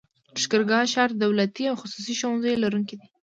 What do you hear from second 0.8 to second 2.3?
ښار د دولتي او خصوصي